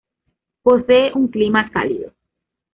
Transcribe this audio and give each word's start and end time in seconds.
Posee 0.63 1.11
un 1.13 1.27
clima 1.27 1.69
cálido. 1.69 2.11